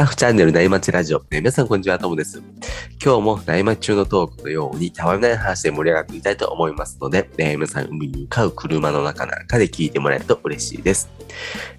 [0.00, 2.42] タッフチャンネル内町ラジオ、ね、皆さんこんにちは、ともです。
[3.04, 11.10] 今日も内町中のトークのように、たわいない話で盛り上がっていきたいと思いますので、ね、皆さん海に向かう車の中なんかで聞いてもらえると嬉しいです。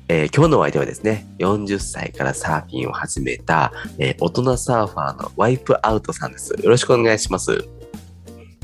[0.08, 6.54] えー今日のお相手はですね、40歳からサーフィンを始めた、えー大人サーファーのワイプアウトさんです。
[6.62, 7.68] よろしくお願いします。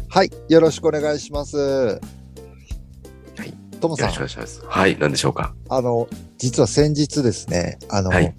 [0.07, 1.57] はい、よろしくお願いします。
[1.57, 1.99] は
[3.43, 4.63] いともさんよろしくお、願いします。
[4.67, 5.55] はい、何でしょうか？
[5.67, 8.35] あの、実は先日ですね、あの、はい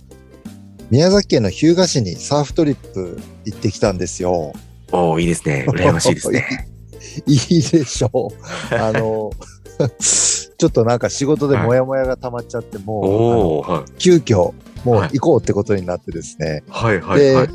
[0.91, 4.53] 宮崎県の日向市にサーフトリップ行ってきたんですよ。
[4.91, 5.67] おー、いいですね。
[5.69, 6.69] 羨ましいですね。
[7.27, 8.75] いいでしょう。
[8.75, 9.31] あの、
[10.01, 13.91] ちょっとなんか仕事でモヤモヤが溜まっちゃって、もう、はい。
[13.99, 14.53] 急遽、
[14.85, 17.49] もうはい行こうってことになってですね、はい、はい、ではい。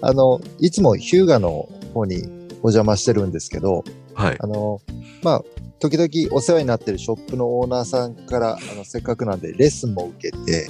[0.00, 2.24] あの、いつも日向の方に
[2.62, 4.36] お邪魔してるんですけど、はい。
[4.40, 4.80] あの、
[5.22, 5.42] まあ、
[5.78, 10.68] 時々お世話になってるショップのオーナーさんから、あの、せっかくなんでレッスンも受けて、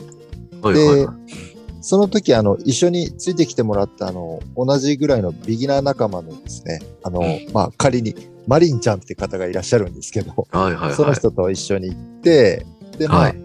[0.60, 1.51] はい、ではい。
[1.82, 7.20] その時、あの、一緒についてきてもらった、あの、同じぐらいのビギナー仲間のですね、あの、
[7.52, 8.14] まあ、仮に、
[8.46, 10.94] マリンちゃんって方がいらっしゃるんですけど、はい、はい、はい。
[10.94, 12.64] その人と一緒に行って、
[12.98, 13.42] で、まあ、はい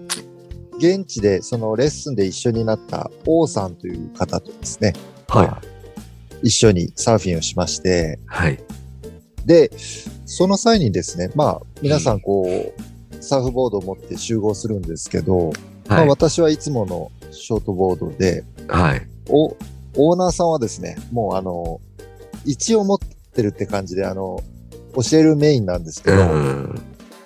[0.80, 4.94] 現地でそのレッスンで一緒になった王さんという方とですね、
[5.28, 5.62] はいまあ
[6.44, 8.60] 一緒にサーフィンをしまして、はい。
[9.46, 9.72] で、
[10.26, 15.52] その際にですね、まあ、皆さんこう、サーフボードを持って集合するんですけど、
[15.88, 16.10] まあ、はい。
[16.10, 19.08] 私はいつものショートボードで、はい。
[19.30, 19.56] お、
[19.96, 21.82] オーナーさんはですね、もうあの、
[22.46, 23.00] 一応持っ
[23.34, 24.42] てるって感じで、あの、
[24.96, 26.82] 教えるメインなんですけうど、ん。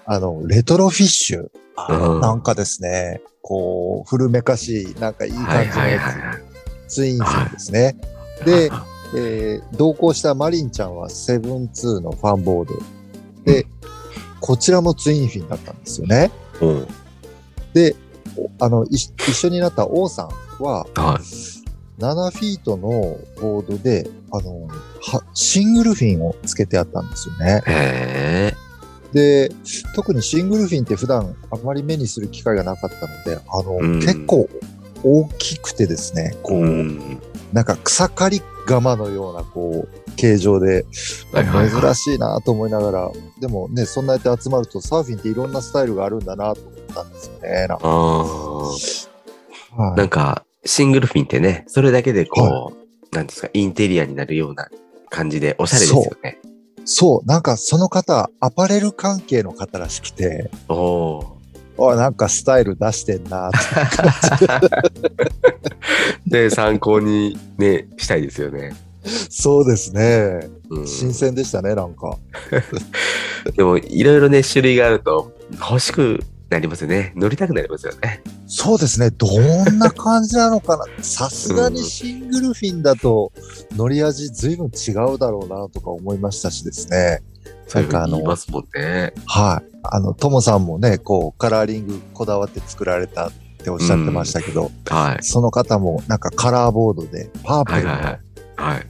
[0.05, 1.49] あの、レトロフィッシュ。
[2.19, 6.41] なんかですね、こう、古めかしい、なんかいいはい、はい、感じのやはい。
[6.88, 7.95] つ、ツインフィンですね。
[8.45, 8.69] で、
[9.16, 12.75] えー同行したマリンちゃんはセブンツーのファンボード。
[13.44, 13.66] で、
[14.39, 16.31] こちらもツインフィンだったんですよね。
[16.61, 16.88] うん。
[17.73, 18.10] で、お
[18.59, 21.62] あの、い一緒になった王さんは、はい。
[22.02, 22.90] 7フィートの
[23.40, 27.62] ボードで、あの、はシングルフィンをつけてあったんですよね。
[27.68, 28.72] へえ。
[29.14, 29.52] で、
[29.96, 34.50] 特にシングルフィンって普段あまり目にする機会がなかったので、あの、うん結構
[35.03, 37.22] 大きくてですね、こう、うん。
[37.53, 40.85] なんか草刈り釜のような、こう、形状で、
[41.31, 41.81] はいはいはい。
[41.81, 47.67] 珍しいなと思いながら、でもね、そんなやって集まるとサーフィンっていろんなスタイルがあるんだなと思ったんですよね。
[47.67, 47.88] なんか。
[47.88, 48.73] は
[49.94, 49.97] い。
[49.97, 52.73] なんか、シングルフィンってね、それだけでこ
[53.11, 54.69] う、なんですか、インテリアになるような
[55.09, 56.39] 感じで、おしゃれですよね。
[56.85, 61.38] そう、なんかその方、アパレル関係の方らしくて、お
[61.77, 64.91] おあなんかスタイル出してんなってー。
[66.27, 68.75] で、参考にね、したいですよね。
[69.29, 70.49] そうですね。
[70.69, 72.17] うん、新鮮でしたね、なんか。
[73.55, 77.13] でも、いろいろね、種類があると、欲しくなりますよね。
[77.15, 78.21] 乗りたくなりますよね。
[78.45, 79.09] そうですね。
[79.09, 79.27] ど
[79.71, 80.85] んな感じなのかな。
[81.01, 83.31] さすがにシングルフィンだと
[83.71, 87.21] 乗り味随分違うだろうなとか思いましたしですね。
[87.73, 89.13] なんかあのますもんね。
[89.25, 89.71] はい。
[89.83, 93.31] あの、ともさんもね、こう、カラーリングこだわって作られたっ
[93.63, 95.23] ておっしゃってましたけど、はい。
[95.23, 98.75] その方もなんかカラーボードで、パープルの、はいはいはい。
[98.75, 98.87] はい。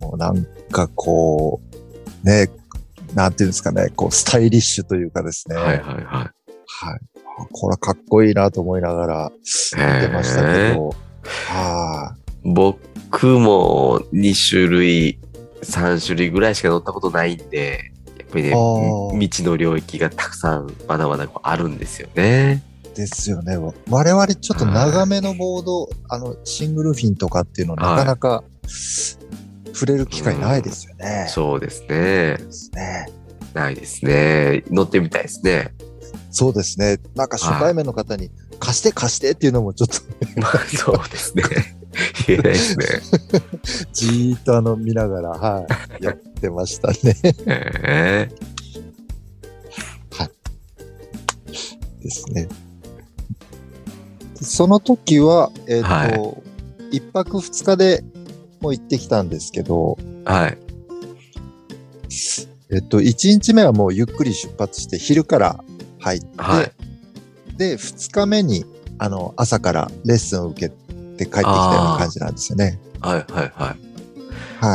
[0.00, 1.60] もうなんかこ
[2.22, 2.50] う、ね、
[3.14, 5.56] なんていうんですかね、こう、スタイリッシュというかですね。
[5.56, 6.32] はいはいは
[6.66, 7.00] はい。
[7.36, 10.90] あこれはかっこいいなと思いながら見てましたけど、
[11.48, 12.14] は
[12.44, 12.48] い。
[12.48, 12.52] い。
[12.52, 15.18] 僕も2種類、
[15.62, 17.92] 3種類ぐらいしか乗ったことないんで、
[18.34, 18.54] ぱりね、
[19.12, 22.62] 未知の領域がたくさんまだまだあるんですよね。
[22.94, 23.56] ですよね。
[23.90, 28.44] 我々ちょっと長めのボード、あの、シングルフィンとかっていうのなかなか
[29.72, 31.26] 触れる機会ないですよね。
[31.28, 31.88] そうですね。
[31.88, 33.08] ですね。
[33.52, 34.64] ないですね。
[34.70, 35.72] 乗ってみたいですね。
[36.30, 36.98] そうですね。
[37.14, 39.94] なんか初対面の方に貸して貸してっていうのもちょっと
[40.40, 41.44] まあ、そうですね。
[42.26, 42.86] 言えないですね。
[43.92, 45.66] じーっとあの見ながら、は
[46.00, 47.16] い、やってましたね。
[47.46, 48.28] え
[52.04, 52.48] ですね。
[54.40, 56.34] その時は、えっ、と、は
[56.90, 58.04] 一泊二日で
[58.60, 60.58] もう行ってきたんですけど、えはい。
[62.70, 65.64] えっと、1日目はもうゆっくり出発して昼から
[65.98, 66.72] 入って、はい。
[67.56, 68.66] で、2日目に、
[68.98, 70.74] あの、朝からレッスンを受け
[71.16, 72.78] て帰ってきたような感じなんですよね。
[73.00, 73.76] はいはいは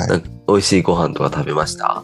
[0.07, 0.09] い。
[0.09, 0.23] はい。
[0.47, 2.03] 美味しいご飯とか食べました？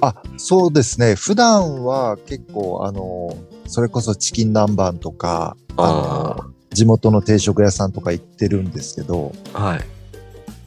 [0.00, 1.14] あ、そうですね。
[1.14, 3.36] 普段は結構、あの、
[3.66, 9.62] それこそチキン南蛮とか、ああの、地元の定食屋さんとか行ってるんですけど、あ。
[9.64, 9.80] はい。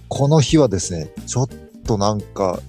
[0.07, 1.47] この日はですね、ちょっ
[1.85, 2.59] となんか、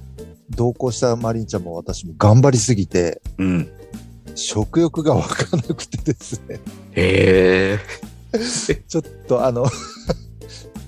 [0.50, 3.70] 同行したマリンちゃんも私も頑張りすぎて、うん。
[4.34, 6.60] 食欲がわかなくてですね。
[6.92, 7.78] へえ。
[8.88, 9.66] ちょっとあの、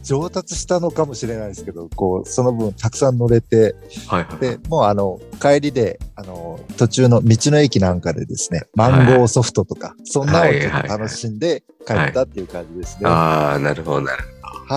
[0.02, 3.76] 上達したのかもしれないですけど、こう、その分たくさん乗れて、
[4.08, 4.38] はいはい。
[4.40, 13.08] で、もうあの、帰りで、あの、途中の道の駅なんかでですね、マンゴーソフトとか、そんなのをちょっと楽しんで帰ったっていう感じですね。
[13.08, 14.26] はああ、なるほど、なるい。
[14.68, 14.74] ほ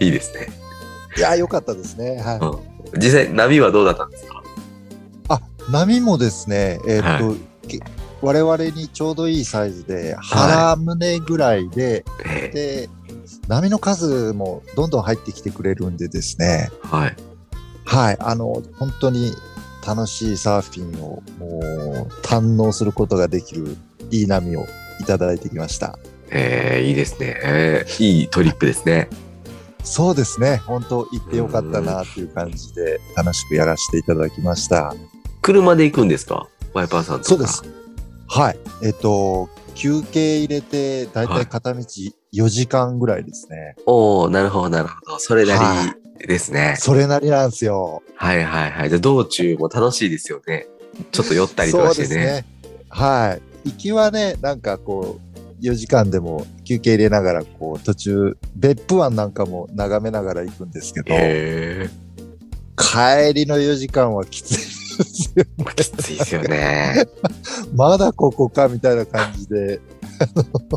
[0.04, 0.48] いいですね。
[1.16, 2.20] いや、良かったですね。
[2.20, 2.38] はい。
[2.38, 3.00] うん。
[3.00, 4.42] 実際、波はどうだったんですか？
[5.28, 5.40] あ、
[5.70, 7.34] 波もですね、えーっと、は
[7.68, 7.78] け
[8.22, 12.88] 我々にちょうどいいサイズで、腹胸ぐらいで、えで、
[13.48, 17.16] 波の数もどんどん入ってきてくれるんでですね、えはい。
[17.84, 19.32] はい、あの、本当に
[19.86, 23.76] 楽しいサーフィンをもう堪能することができる
[24.10, 24.66] いい波を
[25.00, 25.98] いただいてきました。
[26.30, 27.40] ええいいですね。
[27.44, 29.08] ええいいトリップですね。
[29.84, 34.92] そうですね、本当行ってよかったなっていう感じで楽しくやらせていただきました。
[35.42, 36.48] 車で行くんですか？
[36.72, 37.28] ワイパーさんとか。
[37.28, 37.62] そうです。。
[38.28, 38.58] はい。
[38.82, 43.76] えっと、休憩入れて、だいたい片道4時間ぐらいですね。
[43.86, 45.18] おおなるほど、なるほど。
[45.18, 46.76] それなりですね。
[46.78, 48.02] それなりなんですよ。
[48.14, 48.88] はいはいはい。
[48.88, 50.66] じゃあ道中も楽しいですよね。
[51.12, 52.08] ちょっと酔ったりとかしてね。
[52.08, 52.44] そうですね。
[52.88, 53.68] はい。
[53.68, 61.88] 行きはね、なんかこう、4時間でも休憩入れながら、こう、途中、別府湾なんかも眺めながら行くんですけど、へ
[62.76, 64.62] 帰りの4時間はきついで
[65.04, 65.44] すよ。
[65.58, 65.64] え。
[65.74, 67.06] きついですよね。
[67.76, 69.80] まだここかみたいな感じで、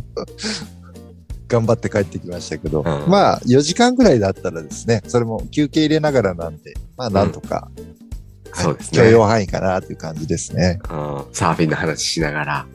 [1.47, 7.89] 頑張って帰ってきましたけど、んまあ4時間ぐらいだったらですね、それも休憩入れながらなんで、まあなんとか、はい
[8.51, 10.79] そうですね許容範囲かなという感じですね。
[10.89, 12.65] うんサーフィンの話しながら。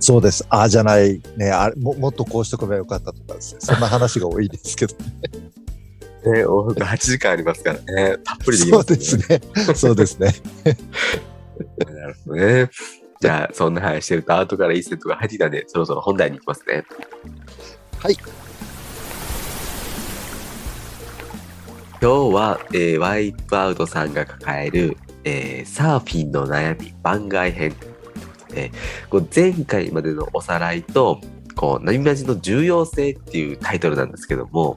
[0.00, 0.44] そうです。
[0.50, 4.94] ああじゃない、ねあれも、もっとこうしとけばよかったとかですね、そんな話が多いですけど、
[6.30, 8.18] ね、往復8時間ありますからね。
[8.24, 8.96] たっぷりできそうますね。
[8.96, 9.74] ですね。
[9.74, 10.34] そうですね。
[11.86, 12.70] なるほどね。
[13.24, 16.84] じゃあ、そんな話してると、後からいいセットが入ってきたんで、そろそろ本題に行きますね。
[17.98, 18.14] はい。
[18.14, 18.28] 今
[22.00, 27.98] 日は、えーワイプアウトさんが抱える、えーサーフィンの悩み番外編というこ
[28.46, 28.72] とで、
[29.08, 31.18] こう前回までのおさらいと、
[31.56, 34.76] こう、波マジの重要性っていうタイトルなんですけども、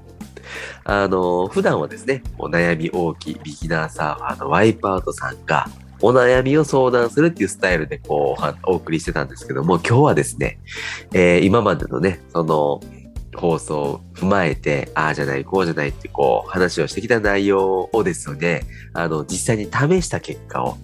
[0.86, 5.68] あの、普段はですね、お悩み大きいビギナーサーファーのワイプアウトさんが、
[6.02, 10.60] お悩みを相談するっていうスタイルでこう、お送りしてたんですけども、今日はですね、
[11.14, 12.82] えー今までのね、その、
[13.36, 18.64] 放送を踏まえて、ああじゃない、こうじゃないってこう、話をしてきた内容をですね、
[18.94, 20.78] あの、実際に試した結果を、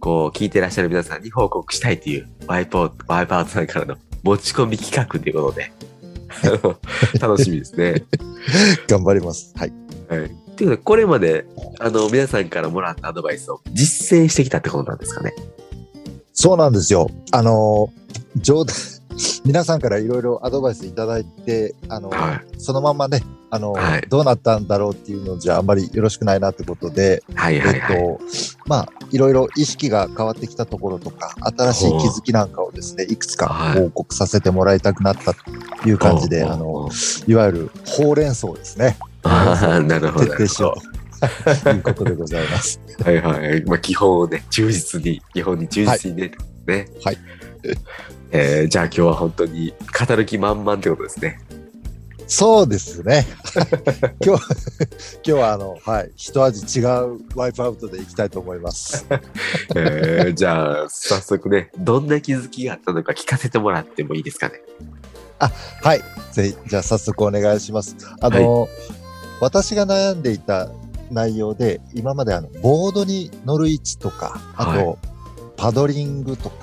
[0.00, 5.72] こう、聞いてらっしゃる皆さんに報告したいという、ワイプアウト、ワイプアウトさんからの持ち込み企画ということで、
[7.20, 8.04] 楽しみですね。
[8.88, 9.52] 頑張ります。
[9.56, 9.72] はい。
[10.08, 10.45] はい。
[10.56, 11.46] ということで、これまで、
[11.78, 15.34] あの、皆さんからもらったアドバイスを実践してきたってことなんですかね？
[16.32, 17.10] そうなんですよ。
[17.32, 17.92] あの、
[18.36, 18.74] 冗談、
[19.44, 27.96] 皆さんからいろいろアドバイスいただいて、あの、はそのままね、あの、はいどうなったんだろうっていうのじゃあんまりよろしくないなってことで、はいはいはい。
[27.96, 28.20] えっと、
[28.66, 36.90] まあ、いろいろ意識が変わってきたところとか、新しい気づきなんかをですね、いくつかはい報告させてもらいたくなったという感じで、あの、
[37.26, 38.98] いわゆるほうれん草ですね。
[39.26, 40.26] ああ、なるほど。
[40.26, 40.42] と
[41.70, 42.80] いうことでございます。
[43.04, 43.64] はいはい。
[43.64, 46.32] まあ、基本をね、忠実に、基本に忠実にね。
[46.66, 46.88] ね。
[47.04, 47.18] はい。
[48.32, 49.72] えーじゃあ今日は本当に
[50.06, 51.40] 語る気満々ってことですね。
[52.26, 53.24] そうですね。
[54.20, 59.06] 今日、今日はあの、はい、一味違うワイプアウトでいきたいと思います。
[59.76, 64.60] えーじゃあ、早速ね、どんな気づきがあったのか聞かせてもらってもいいですかね。
[65.82, 66.02] はい。
[66.32, 67.96] ぜひ、じゃあ早速お願いします。
[68.20, 68.68] あの、
[69.40, 70.68] 私が悩んでいた
[71.10, 74.96] 内容で、今まであの、ボードに乗る位置とか、あと、はい。
[75.56, 76.56] パドリングとか、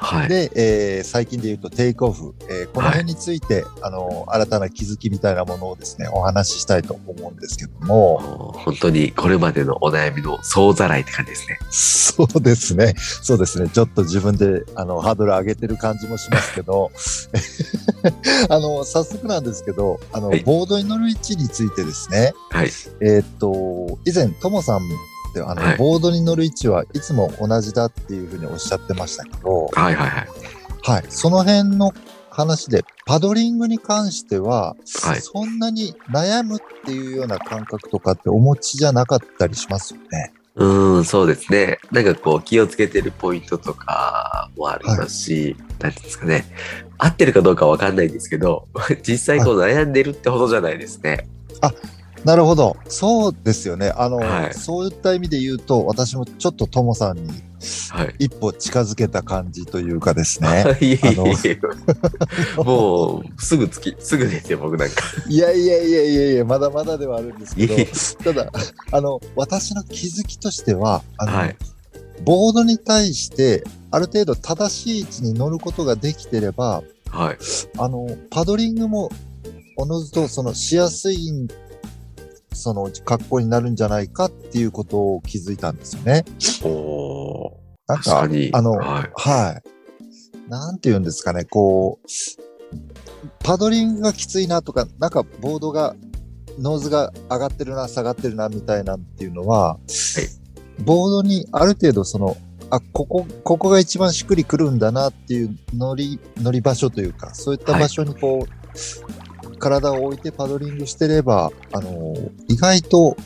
[0.00, 0.28] はい。
[0.28, 11.58] で、えー最近で言うとテイクオフ、えーこの辺について、あの、新たな気づきみたいなものをですね、お話ししたいと思うんですけども、本当にこれまでのお悩みの総ざらいって感じですね。
[11.70, 12.94] そうですね。
[13.22, 13.68] そうですね。
[13.68, 16.90] ちょっと自分で、あの、ハードル上げてる感じもしますけど、
[18.48, 22.70] あの、早速なんですけど、あの、はいボードに乗る位置についてですね、はい。
[23.00, 24.80] えーっと、以前、ともさん
[25.30, 30.28] って、あの、はいボードに乗る位置はいつも同じだっていうふうにおっしゃってましたけど、はいはいはい。
[30.82, 31.04] はい。
[31.08, 31.92] その辺の
[32.30, 40.32] 話で、パドリングに関しては、はいそんなに悩むっていうような感覚とかってお持ちじゃなかったりしますよね。
[40.56, 41.78] うーん、そうですね。
[41.90, 46.44] なんかこう気をつけてるポイントとかもありますし、なんていうんですかね。
[46.98, 48.66] 合ってるかどうかわかんないんですけど、
[49.06, 51.28] 実際こう悩んでるってほどじゃないですね。
[52.24, 52.76] なるほど。
[52.88, 53.92] そうですよね。
[53.96, 57.30] あの、はいそういった意味で言うと、私もちょっとともさんに
[57.90, 58.14] はい。
[58.18, 60.64] 一歩近づけた感じというかですね。
[60.80, 61.60] いえいあのえいえ
[62.62, 65.02] もう、すぐつき、すぐですよ、僕なんか。
[65.28, 68.52] いやいやいやいやいや、まだまだではあるんですけどただ、
[68.92, 71.56] あの、私の気づきとしては、あの、はい。
[72.24, 77.38] ボードに対して、ある程度正しい位置に乗ることができてれば、はい。
[77.78, 79.10] あの、パドリングも、
[79.76, 81.48] おのずと、その、しやすい、
[82.60, 86.24] その、格好になるんじゃないかっていうことを気づいたんですよね。
[86.62, 87.50] おー。
[87.88, 88.50] なんか、確かに。
[88.52, 89.10] あの、はい。
[89.14, 89.60] は
[90.46, 90.50] い。
[90.50, 92.06] なんて言うんですかね、こう、
[93.42, 95.94] パドリングがきついなとか、なんかボードが、
[96.58, 99.78] ノーズが上がってるな、下がってるな、みたいなっていうのは、
[100.84, 102.36] ボードにある程度その、
[102.70, 109.29] あ、ここ、ここが一番しっくりくるんだなっていう乗り、乗り場所というか、そういった場所にこう、
[109.60, 112.16] 体を置いてパドリングしてれば、あの、
[112.48, 113.16] 意外と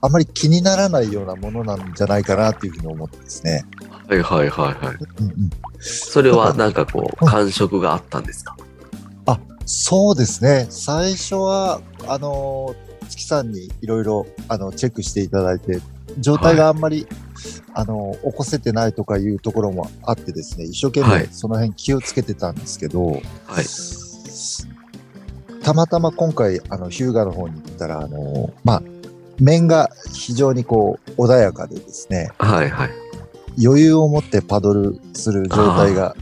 [0.00, 3.64] あまり気にならないようなものなんじゃないかなっていうふうに思ってですね。
[4.08, 4.96] はいはいはいはい。
[5.18, 8.56] うんうんそれはなんかこう、感触があったんですか？
[9.72, 10.66] そうですね。
[10.68, 15.80] 最初は、あのー月さんにいろいろ、あの、チェックしていただいて、
[16.18, 17.06] 状態があんまり、
[17.74, 23.20] あの、起こせてないとかいうところもあってですね、一生懸はい命その辺気をつけてたんですけど、はい。
[25.62, 28.82] たまたま今回、あの、ヒューガの方に行ったら、あの、まあ、
[29.38, 32.90] 面が非常にこう、穏やかでですね、はいはい。
[33.62, 36.16] 余裕を持ってパドルする状態が、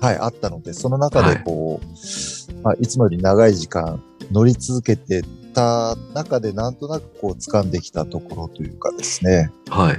[0.00, 4.02] はい、あったので、その中でこう、まあ、いつもより長い時間
[4.32, 5.22] 乗り続けて
[5.54, 9.50] た中で、なんとなくこう、掴んできたところというかですね。
[9.68, 9.98] はい。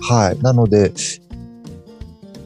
[0.00, 0.38] はい。
[0.40, 0.92] なので、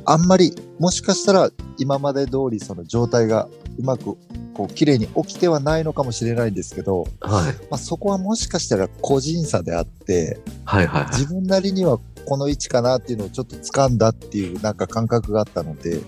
[0.05, 3.49] あんまり、もしかしたら今まで通りその状態が
[3.79, 4.17] うまく、
[4.55, 7.53] こう、綺麗に起きてはないのかもしれないんですけど、はい。
[7.71, 11.13] まあ、そこはもしかしたら個人差であって、はいはいはい。
[11.13, 16.01] 自分なりにはこの位置かなっていうのをちょっと掴んだっていうなんか感覚があったので、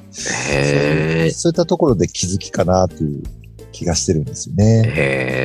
[0.51, 3.23] へそういったところで気づきかなっていう
[3.73, 4.83] 気がしてるんですよね。
[4.87, 4.93] へ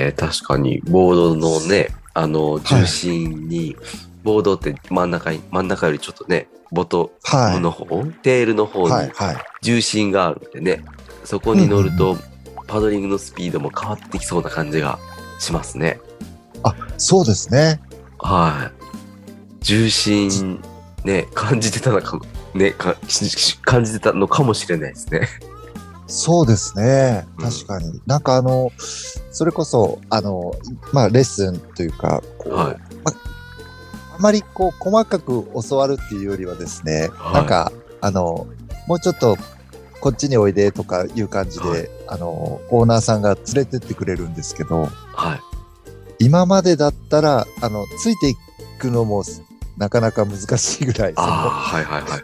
[0.09, 3.75] え、確かに、ボードのね、あの、重心に、
[4.23, 7.53] ボードって真ん中に、真ん中よりちょっとね、ボトはい。
[7.55, 7.85] ムの方、
[8.21, 9.11] テールの方にはい。
[9.15, 9.35] はい。
[9.61, 10.85] 重心があるんでね、
[11.23, 12.17] そこに乗ると、
[12.69, 14.99] パドリングのスピードも変わってきそうな感じが
[15.39, 15.99] しますね。
[16.63, 17.81] あ、そうですね。
[18.19, 19.65] はい。
[19.65, 20.61] 重心、
[21.03, 22.95] ね、感じてたのかも、ね、か
[23.63, 25.27] 感じてたのかもしれないですね。
[26.07, 27.25] そうですね。
[27.37, 28.01] うん確かに。
[28.05, 28.71] なんかあの、
[29.31, 30.53] それこそ、あの、
[30.91, 37.71] まあ、レッスンというか、こう、はいまあまりこう、細かく教わるっていうよりはですね、はいなんか、
[38.01, 38.47] あの、
[38.87, 39.37] もうちょっと、
[40.01, 45.39] こっちにおいでとかいう感じで、はいあの、オーナーさんが連れてってくれるんですけど、はい。
[46.19, 48.35] 今までだったら、あの、ついてい
[48.79, 49.23] くのも
[49.77, 52.21] なかなか難しいぐらい、はいはいはい。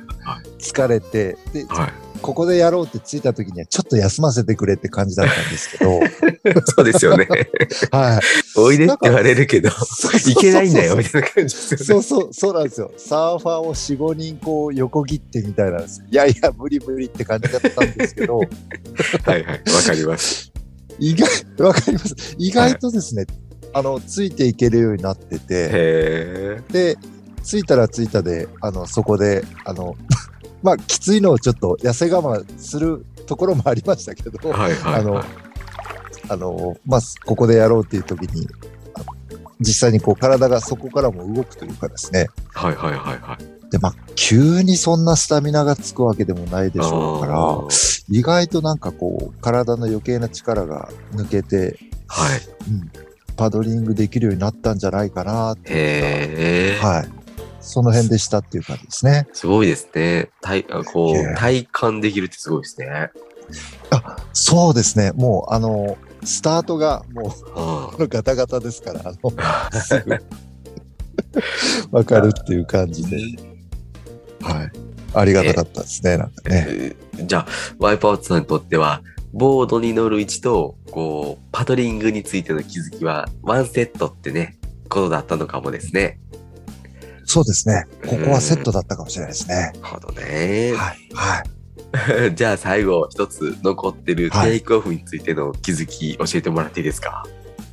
[0.60, 2.05] 疲れて、で、はい。
[2.26, 6.00] ここでやろうって着いた時にはちょっと休ませてくれって感じだったんですけど、
[6.76, 7.28] そうですよね。
[7.92, 8.20] はい。
[8.60, 11.86] おいでって言われるけど、いけないんだよ、みたいな感じですよね。
[11.86, 12.92] そうそう、そうなんですよ。
[12.98, 16.08] サーファーを4、5人こう横切ってみたいなんですよ。
[16.10, 18.50] いやいや、無理無理って感じだったんですけど、はい
[19.28, 19.44] はい。
[19.44, 20.52] わかります。
[20.98, 21.30] 意外、
[21.64, 22.16] わかります。
[22.40, 23.28] 意外とですね、
[23.72, 26.98] あの、ついていけるようになってて、へで、
[27.44, 29.96] 着いたら着いたで、あの、そこで、あの、
[30.66, 34.52] まあ、きついのをちょっと痩せ我慢するところもありましたけど、え。
[34.52, 35.26] はいはいあのはい。
[36.28, 38.48] あの、まあ、ここでやろうっていう時に、
[39.60, 42.30] 実際にこう体がそこからも動くというかですね。
[42.52, 43.70] はいはいはいはい。
[43.70, 47.68] で、まあ、急にそんなスタミナがつくわけでもないでしょうから、
[48.10, 52.40] 意外となんかこう、体の余計な力が抜けて、はい。
[52.70, 52.92] うん、
[53.36, 57.25] パドリングできるようになったんじゃないかなってはい。
[57.66, 59.28] その辺でしたっていう感じですね。
[59.34, 60.30] すごいですね。
[60.42, 63.10] 体、あこう、体感できるってすごいですね。
[63.92, 65.12] あ、そうですね。
[65.14, 69.32] もう、あの、スタートがもあうガタガタですから、あの、
[69.82, 70.18] すぐ
[71.92, 73.18] わかるっていう感じで。
[74.42, 74.72] はい。
[75.14, 76.66] ありがたかったですね、なんかね。
[76.68, 77.48] えーじゃあ、
[77.80, 84.58] ワイプアウトさんにとっては、ボードに乗る位置と、こう、パドリングについての気づきは、ワンセットってね、
[84.90, 86.20] ことだったのかもですね。
[87.26, 87.86] そうですね。
[88.08, 89.56] ここはセットだったかもしれないですね。
[89.56, 90.74] なるほどね。
[90.76, 90.98] はい。
[91.14, 91.40] は
[92.30, 92.36] い。
[92.36, 97.24] じゃあ最後一つ残ってるはいテイクオフについての気づき教えてもらっていいですか？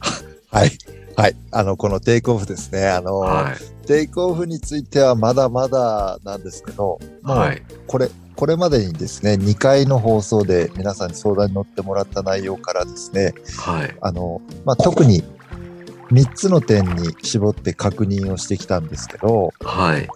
[0.51, 0.71] はい。
[1.17, 1.37] はい。
[1.51, 2.89] あの、このテイクオフですね。
[2.89, 3.87] あの、はい。
[3.87, 7.63] テイクオフについてはまだまだなんですけど、はい。
[7.87, 13.95] これ、これまでにですね、2回の放送で皆さんに相談に乗ってもらった内容からですね、はい。
[14.01, 15.23] あの、まあ、特に
[16.13, 20.11] 3つの点に絞って確認をしてきたんですけど、はい。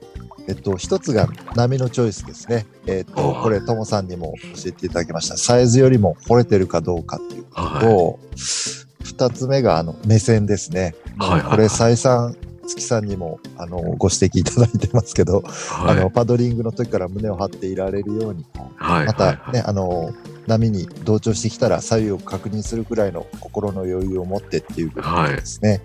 [0.48, 2.66] えっと、1つが波のチョイスですね。
[2.86, 5.36] えっと、はいこれ、ともさんにも教えていただきました。
[5.36, 10.94] サイズよりも惚れてるかどうかっていうことはと、2つ目が、あの、目線ですね。
[11.18, 12.36] はいはいはいこれ、再三、
[12.66, 15.42] 月さんにも、あの、ご指摘いただいてますけど、い。
[15.46, 15.98] はい。
[15.98, 18.44] あの、パドリングの時から胸を張っていられるように、
[18.76, 19.06] はい。
[19.06, 20.12] またはいね、あの、
[20.46, 25.82] 波に同調してきたら左右を確認するくらいの心の余裕を持ってっていうことはいですね。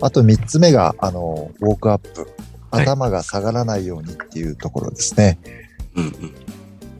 [0.00, 2.20] あと3つ目が、あの、ウォークアップ。
[2.20, 2.30] はい
[2.70, 5.38] 頭が下がらないようにっていうところですね。
[5.94, 6.34] うんうん。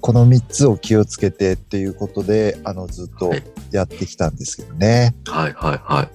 [0.01, 5.15] この3つを気をつけてっていうことで、あの、ずっとはいやってきたんですけどね。
[5.27, 5.81] はいはいはい。
[5.83, 6.09] はい。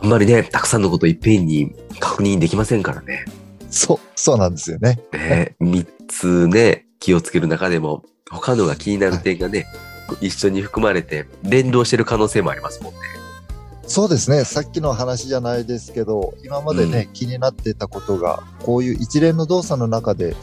[0.00, 3.24] あんまりね、たくさんのこといっぺんに確認できませんからね。
[3.70, 5.00] そう、そうなんですよね。
[5.12, 9.66] ね、三つね、気をつける中でも、他のが気になる点がね、
[10.20, 13.00] 一緒に含まれて、連動してる可能性もありますもんね。
[13.86, 14.44] そうですね。
[14.44, 20.34] さっきの話じゃないですけど、今までね、気になってたことが、こういう一連の動作の中で、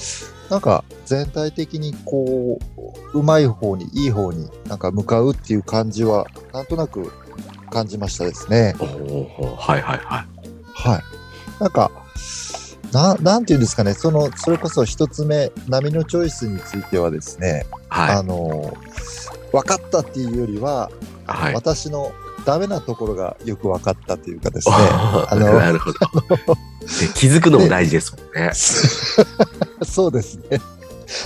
[0.50, 2.60] なんか全体的にこ
[3.14, 7.12] う、うまい方に、いい方になんか向かうっていう感じは、なんとなく
[7.72, 8.76] 感じましたですね。
[9.58, 10.26] はいはいはい。
[10.74, 11.04] はい。
[11.60, 11.90] なんか、
[12.92, 18.16] ななんていうんですかね、その、それこそ一つ目、波のチョイスについてはですね、はい。
[18.16, 18.78] あの、
[19.52, 20.92] 分かったっていうよりは、
[21.26, 21.54] はい。
[21.54, 22.12] 私の
[22.46, 26.00] ダメなところがよく分かったというかですね、ああのなるほど。
[26.00, 26.08] で
[27.16, 28.52] 気づくのも大事ですもんね。
[29.86, 30.60] そうですね。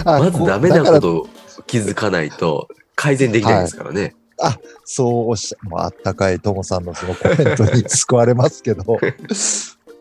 [0.04, 1.28] あまずこダメなこと
[1.68, 4.16] 気づかないと改善できないですからね。
[4.84, 8.84] そうおっしゃ、もうあったかいともさんのそのコメントに救われますけど、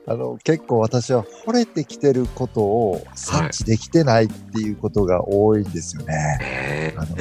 [0.07, 6.15] あの、結構私は惚れてきてることを察知できてないっていうことが多いんですよね。
[6.39, 7.17] ねあの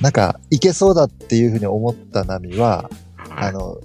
[0.00, 3.78] なんか、いけそうだっていうふうに思った波は、はいあの、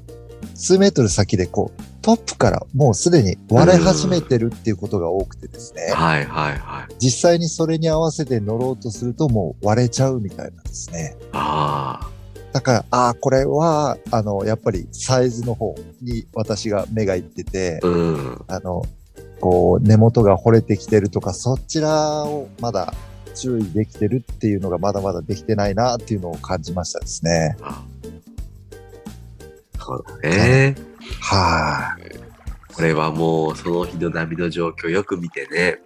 [0.56, 6.96] 数メートル先でこう、トップからもうすでに割れ始めてるっていうことが多くてですね、はいはいはい。
[6.98, 11.18] 実際にそれに合わせて乗ろうとするともう割れちゃうみたいなんですね。
[11.34, 12.10] あ
[12.52, 18.46] だから、ああ、これは、あの、やっぱりサイズの方に私が目がいっててあ、、うん。
[18.48, 18.84] あの、
[19.40, 22.94] こう、根元が惚れてきてるとか、そちらをまだ
[23.36, 27.56] 注意できてるっていうのがまだまだできてないなっていうのを感じましたですね。
[27.62, 27.84] あ
[29.80, 30.76] そうだね。
[31.22, 35.80] はい、これはもうその日の波の状況をよく見てね、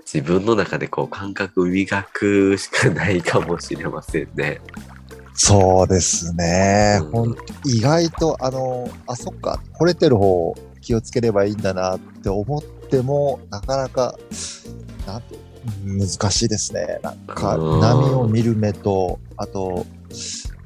[0.00, 4.60] 自分の中でこう感覚を磨くしかないかもしれませんね。
[5.34, 7.00] そうですね。
[7.12, 14.16] うん意外と、あの、あ、そっか、惚れてる方を気をつければいいんだなって思っても、なかなか、
[15.06, 15.36] なんて、
[15.84, 17.00] 難しいですね。
[17.02, 19.86] なんか、うん波を見る目と、あと、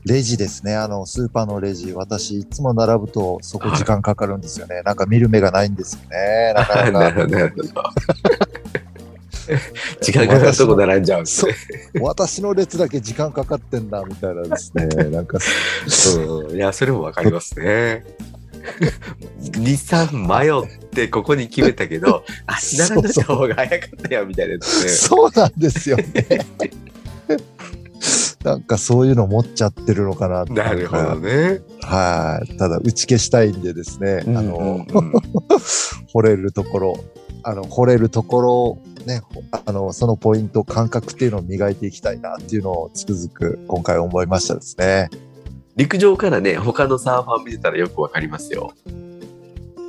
[0.04, 0.74] レジですね。
[0.74, 1.92] あの、スーパーのレジ。
[1.92, 4.82] 私、いつも並ぶと、そこ時間かかるんですよね。
[4.82, 6.52] なんか見る目がないんですよね。
[6.54, 6.92] なかなか。
[6.98, 7.82] なるほど。
[10.00, 11.54] 時間かかるとこ並んじゃうんですね。
[12.00, 14.86] 私の列だけ時間かかってんだ、みたいなですね。
[14.86, 15.38] なんか、
[16.16, 18.04] うん、いや、それもわかりますね。
[19.40, 24.60] 2、3迷ってここに決めたけど、あ、並んどいた方が早かったよ、みたいなね。
[24.62, 26.04] そうなんですよね。
[28.44, 31.60] なんかそういうの持っちゃってるのかなってなるほどね。
[31.82, 32.56] はい。
[32.56, 35.22] ただ打ち消したいんでですね、あの、うんうんうん
[36.14, 37.04] 惚れるところ、
[37.42, 38.78] あの、惚れるところ、
[39.08, 39.22] ね、
[39.66, 45.08] あの、そのポイント、感覚っていうのを磨いていきたいなっていうのをつくづく今回思いましたですね。
[45.76, 48.74] 陸上からね、他のサーファー見てたらよくわかりますよ。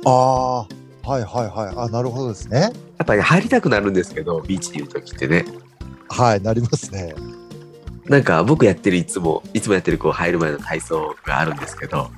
[0.06, 0.66] あ
[1.04, 1.74] あ、はいはいはい。
[1.76, 2.60] あ、なるほどですね。
[2.60, 2.70] や
[3.02, 5.44] っぱり入りたくなるんですけど、ビーチにいる時ってね。
[6.08, 7.14] はい、なりますね。
[8.06, 12.10] なんか僕やってるいつも、いつもやってるこう入る前の体操があるんですけど、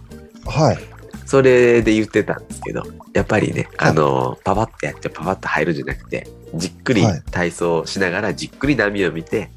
[0.46, 0.91] はい。
[1.32, 2.82] それで言ってたんですけど、
[3.14, 9.48] やっぱりね、はいあの、パパッとやってパパッと入るんじゃなくて、じっくりはい体操しながらじっくり波を見て、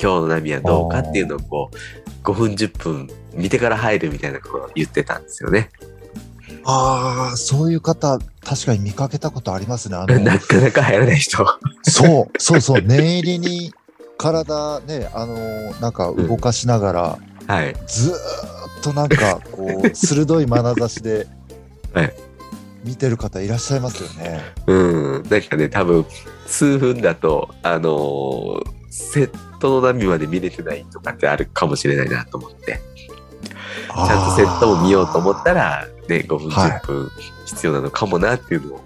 [0.00, 5.70] 今日の波はどうかっていうのをこう、5分10分見てから入るみたいなことを言ってたんですよね。
[6.64, 9.96] ああ、そういう方、確かに見かけたことありますね。
[9.96, 11.44] あの、 なかなか入らない人。
[11.82, 13.72] そう、 そうそう、念入りに
[14.18, 17.18] 体ね、あのーなんか動かしながら、
[17.48, 17.74] はい。
[17.88, 21.26] ずーっとなんか、こう、 鋭い眼差しで
[21.92, 22.14] はい、
[22.84, 24.40] 見てる方いらっしゃいますよね。
[24.66, 24.74] う
[25.20, 25.22] ん。
[25.28, 26.04] なんかね、多分、
[26.46, 32.80] 数分だと、あのーセットの波まで見れてないとかってあるかもしれないなと思って。
[33.04, 37.10] ちちゃんとセットも見ようと思ったら、ね、5分、はい10分
[37.46, 38.84] 必要なのかもなっていうのを、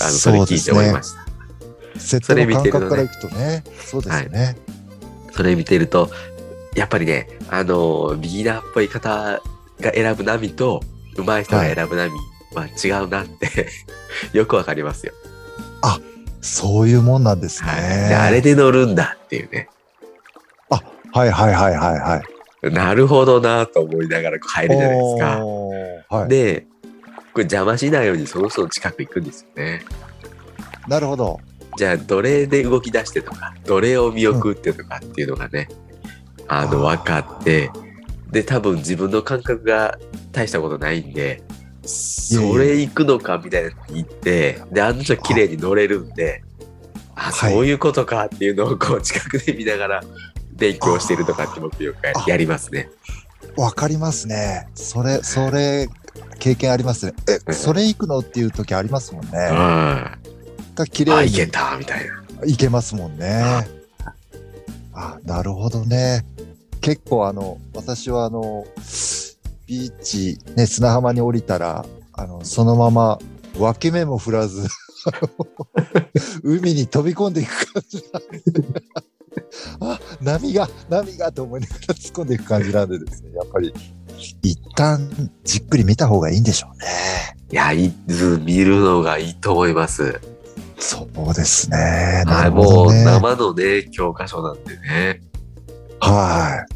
[0.00, 2.00] あの、それ聞いてですね思いました。
[2.00, 4.56] セットそれの感見てるとね覚からいくとね、そうですよね。
[5.32, 6.10] それ見てると、
[6.78, 9.40] やっぱりね、あの、ビギナーっぽい方
[9.80, 10.82] が選ぶ波と、
[11.16, 12.12] 上手い人が選ぶ波
[12.54, 13.68] まあ、違うなって
[14.32, 15.12] よくわかりますよ。
[16.40, 17.68] そういうもんなんですね。
[17.68, 18.08] はい。
[18.08, 19.68] であれで乗るんだっていうね。
[21.10, 22.22] はいはいはいはいは
[22.62, 22.70] い。
[22.70, 26.16] なるほどなと思いながら入るじゃないですか。
[26.16, 26.28] はい。
[26.28, 26.66] で、
[27.32, 29.82] これ邪魔しないようにその人の近く行くんですよね。
[30.86, 31.40] なるほど。
[31.76, 35.87] じゃあ、どれで動き出してとか、どれを見送ってとかっていうのがね、あの、
[36.48, 37.70] あー分かって、
[38.30, 39.98] で、多分自分の感覚が
[40.32, 41.42] 大したことないんで、
[41.84, 46.42] それ行くのかみたいなのに行って、で、あの人綺麗に乗れるんで、
[47.14, 50.04] あ、はいそういうことかっていうのをこう 近くで見ながら
[50.52, 52.90] 勉強してるとかって僕よくやりますね。
[53.56, 54.68] わかりますね。
[54.74, 55.88] それ、それ、
[56.38, 57.14] 経験ありますね。
[57.26, 59.30] うえ、んそれ行くのっていう時ありますもんね。
[59.32, 59.36] うん。
[59.36, 60.18] あ、
[60.76, 62.22] が綺麗にいけたみたいな。
[62.44, 63.66] 行けますもんね。
[64.94, 66.24] あ、なるほどね。
[66.80, 68.64] 結構あの、私はあの、
[69.66, 73.18] ビーチ、ね、砂浜に降りたら、あの、そのまま
[73.58, 74.66] 分け目も振らず、
[76.42, 78.82] 海に飛び込んでいく感じなんで、
[79.80, 83.72] あ、波が、波がと思いながら 突っ込んでいく感じなんでですね、やっぱり、
[84.42, 86.86] 一旦じっくり見た方がいいんでしょうね。
[87.50, 87.92] いや、い
[88.44, 90.20] 見るのがいいと思います。
[90.78, 92.24] そうですね。
[92.26, 92.92] なはい、るほもうど。
[92.92, 95.20] 生のね、教科書なんでね。
[96.00, 96.66] は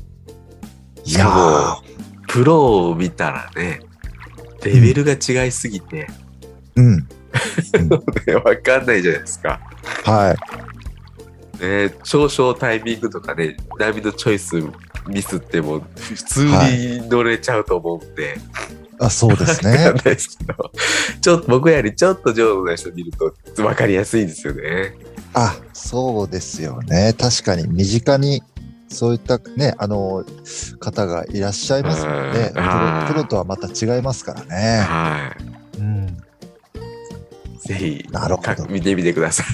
[1.04, 1.08] い。
[1.08, 1.92] いしかも、
[2.28, 3.80] プロを見たらね、
[4.64, 6.08] レベルが違いすぎて、
[6.76, 7.08] うん。
[8.26, 9.60] ねわかんないじゃないですか。
[10.04, 10.36] は
[11.60, 11.62] い。
[11.62, 14.62] ね、少々タイミングとかね、波のチョイス
[15.08, 18.36] ミスっても普通に乗れちゃうと思うんで、
[18.98, 20.70] あ、そうですねすけど、
[21.20, 24.96] ちょっと僕よりちょっと上手な人見ると分かりやすいんですよね。
[25.34, 27.14] あ、そうですよね。
[27.18, 28.42] 確かに身近に
[28.92, 30.24] そういったね、あの、
[30.78, 32.50] 方がいらっしゃいますもんね。
[32.52, 34.80] プロはいプロとはまた違いますからね。
[34.82, 35.36] は
[35.78, 36.06] うん。
[36.06, 37.68] い。
[37.68, 39.46] ぜひ、なるほどか見てみてください。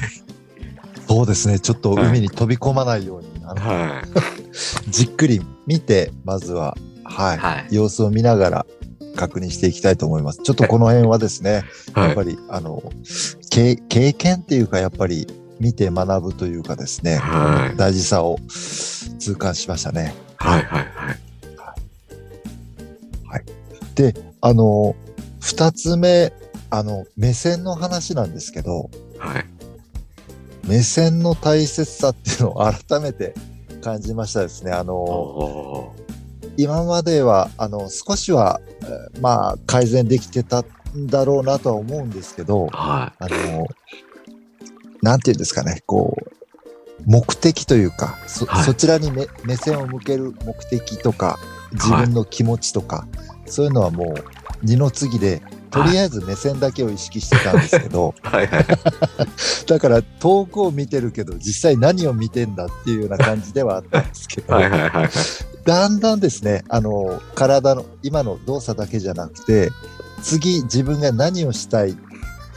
[1.08, 1.58] そうですね。
[1.58, 4.04] ちょっと海に飛び込まないように、あのはい。
[4.90, 7.74] じっくり見て、まずは、はい、はい。
[7.74, 8.66] 様子を見ながら
[9.16, 10.40] 確認していきたいと思います。
[10.42, 12.06] ちょっとこの辺はですね、はい。
[12.08, 12.82] やっぱり、あの、
[13.50, 15.26] 経経験っていうか、やっぱり
[15.60, 20.14] 見て学ぶというかですね、はい大事さを痛感しましたね。
[20.36, 20.62] はい。
[20.62, 20.86] はい。
[23.26, 23.44] はい。
[23.94, 24.94] で、あの、
[25.40, 26.32] 二つ目、
[26.70, 29.44] あの、目線の話なんですけど、はい。
[30.66, 33.34] 目線の大切さっていうのを改めて
[33.82, 34.72] 感じましたですね。
[34.72, 35.94] あの、お
[36.56, 40.64] 今までは、あの、少しは、えーまあ、改善できてた
[40.96, 43.66] んだろうなとは思うんですけどー、はあの、
[45.02, 46.38] なんていうんですかね、こう、
[47.06, 51.38] 目的というか、そ,、はいそちらに目目線を向ける目的とか、
[51.72, 53.06] 自分の気持ちとか、
[53.46, 54.24] そういうのはもう
[54.62, 58.26] 二の次で、とりあえず目線だけを意識してたんですけど、い。
[58.26, 58.46] はい。
[58.46, 58.66] はい。
[59.68, 64.70] だから遠くを見てるけど、実際何を見てんだっていうような感じではあったんですけど、はい。
[64.70, 64.80] はい。
[64.88, 65.08] はい。
[65.64, 69.70] だんだんですね、あの、体の、今の動作だけじゃなくて、
[70.22, 71.96] 次自分が何をしたい、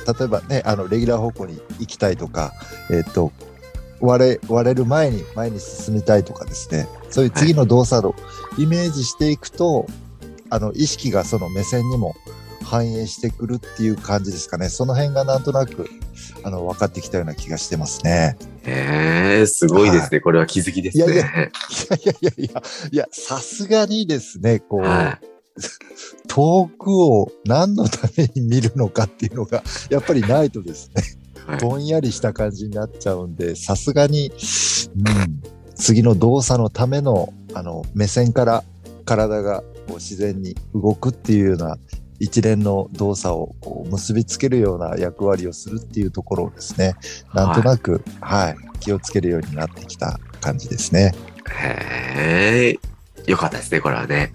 [0.07, 2.53] 例えばね、あの、レギュラー方向に行きたいとか、
[2.89, 3.31] えっ、と、
[4.01, 8.15] 割れ、割れる前に前に進みたいとかですね、そういう次の動作を
[8.57, 9.85] イメージしていくと、
[10.49, 12.15] あの、意識がその目線にも
[12.63, 14.69] 反映してくるっていう感じですかね。
[14.69, 15.87] その辺がなんとなく、
[16.43, 18.37] あの、分かってきたような気がしてますね。
[18.65, 20.19] ええ、すごいですね。
[20.19, 21.05] これは気づきですね。
[21.05, 22.61] いやいやいやいや
[22.91, 25.19] いやさすがにですね、こう、は
[26.27, 31.03] 遠くを何のために見るのかっていうのが、 やっぱりないとですね、
[31.47, 31.51] い。
[31.51, 31.59] はい。
[31.59, 34.31] ぼんやりした感じになっちゃうんで、さすがに、
[34.95, 35.41] うん、
[35.75, 38.63] 次の動作のための、あの、目線から
[39.05, 41.77] 体がこう自然に動くっていうような
[42.19, 46.95] 一連の動作をこう結びつけるような役割をするっていうところをですね、
[47.33, 51.13] なんとなく、はい、気をつけるようになってきた感じですね。
[51.49, 52.79] へえ。
[53.25, 54.33] よかったですね、これはね。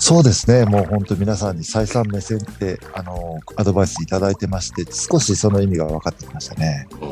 [0.00, 0.64] そうですね。
[0.64, 6.86] もう本当皆さんに再三目線って、あの、アドバイスいただいてまして、少しその意味が分かってきましたね。
[7.00, 7.08] うん。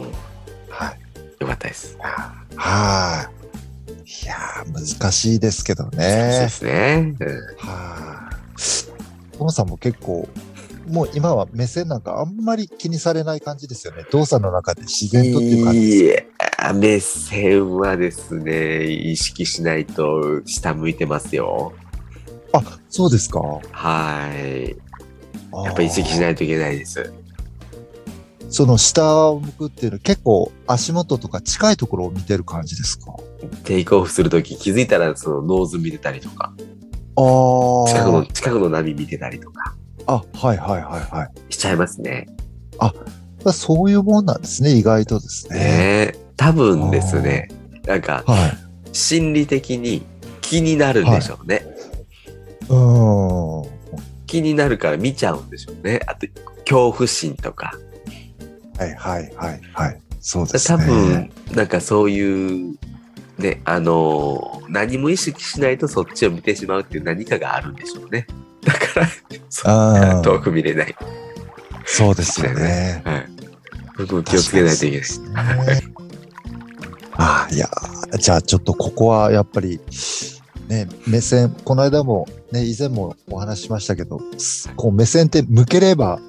[0.68, 0.98] はい。
[1.40, 1.98] よかったです。
[2.56, 4.22] はい。
[4.24, 6.48] いやー、難しいですけどそうでね。
[6.48, 7.14] すね。
[7.20, 8.30] うんは
[9.32, 9.36] い。
[9.36, 10.28] トモさんも結構、
[10.88, 14.04] もう今は目線なんかあんまり気にされない感じですよね。
[14.12, 21.72] 動作の中で自然とっていう感じですいや、目線はですね、意識しないと下向いてますよ。
[22.96, 23.40] そうですか。
[23.72, 24.70] はい。
[25.64, 27.12] やっぱり意識しないといけないです。
[28.48, 33.14] その下を向くっていうのは結構足元とか近いところを見てる感じですか？
[33.64, 36.54] テイクオフするとき気づいたらそのノーズ見てたりとか、
[37.16, 38.26] あ近くの、あ。
[38.32, 39.74] 近くの波見てたりとか。
[40.06, 41.52] あ、はいはいはいはい。
[41.52, 42.28] しちゃいますね。
[43.52, 45.58] そういうもんなんですね、意外とですね。
[45.58, 45.64] ね
[46.14, 47.48] え多分ですね、
[47.84, 48.56] なんかはい。
[48.92, 50.02] 心理的に
[50.40, 51.62] 気になるんでしょうね。
[51.64, 51.75] うーん。
[54.26, 56.00] 気になるから見ちゃうんでしょうね。
[56.06, 56.26] あと、
[56.60, 57.72] 恐怖心とか。
[58.78, 60.00] はいはいはいはい。
[60.20, 60.78] そうですね。
[60.78, 62.76] 多分、なんかそういう、
[63.38, 68.26] ね、あのー何も意識しないとそっちを見てしまうっていう何かがあるんでしょうね。
[68.64, 69.08] だから、
[69.48, 70.96] そ遠く見れない。
[71.84, 73.02] そうですよね。
[73.04, 73.26] はい。
[73.96, 74.98] 僕も気をつけないといけない。
[74.98, 75.32] ですね
[77.18, 79.80] ああ、いやー、じゃあちょっとここはやっぱり、
[80.68, 86.20] ね、目線、この間も、ね、以前もお話ししましたけど、すこう目線って向ければ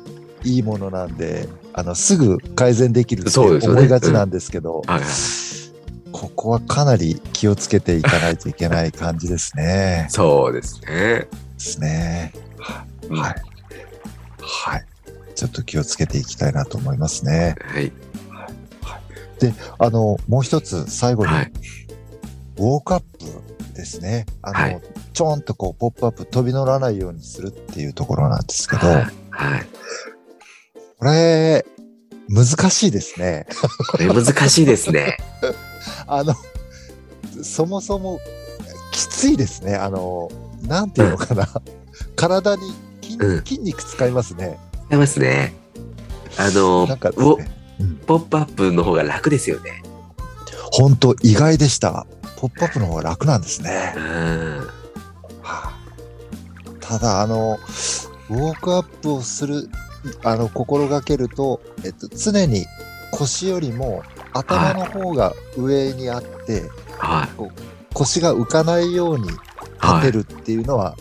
[0.43, 5.09] いいものなんで、あの、すぐ改善できるってそうですよね思いがちなんですけど、はいはい。
[6.11, 10.07] ここはかなり気をつけていかないといけない感じですね。
[10.09, 10.87] そうですね。
[10.89, 12.33] ですね。
[13.09, 13.35] うんはい。
[14.39, 14.85] はい。
[15.35, 17.55] ちょっと気をつけていきたいなと思いますね。
[17.61, 17.91] はい。
[19.77, 21.51] あの、もう一つ最後に、はい。
[22.57, 23.07] ウォークアップ
[23.77, 24.25] ですね。
[24.41, 24.81] あの、はい
[25.13, 28.95] ちょんとこう、ポップアップ飛び乗らないようにするっていうところなんですけど、はい。
[29.29, 29.67] はい。
[30.99, 31.65] これ、
[32.29, 33.47] 難しいですね。
[33.91, 35.17] これ難しいですね。
[36.05, 36.35] あの、
[37.41, 38.19] そもそも、
[38.91, 39.75] きついですね。
[39.75, 40.29] あの、
[40.63, 41.47] なんていうのかな。
[42.15, 44.59] 体に筋うん筋肉使いますね。
[44.89, 45.55] ありますね。
[46.37, 47.15] あのなんかね。
[47.17, 49.83] うんポップアップの方が楽ですよね。
[50.71, 52.07] 本当意外でした。
[52.37, 53.99] ポップアップの方が楽なんですねう。
[53.99, 54.03] ん。
[55.41, 55.77] はあ
[56.79, 57.59] ただ、あの、
[58.29, 59.69] ウォークアップをする、
[60.23, 62.65] あの、心がけると、えっと、常に
[63.11, 67.29] 腰よりも頭の方が上にあって、はい。
[67.93, 69.39] 腰が浮かないように立
[69.79, 70.01] はい。
[70.03, 70.95] てるっていうのは、